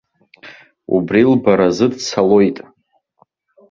Убри 0.95 1.21
лбаразы 1.31 1.87
дцалоит. 1.91 2.57